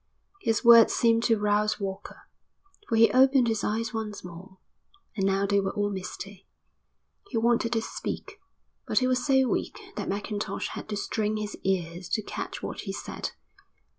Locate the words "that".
9.97-10.09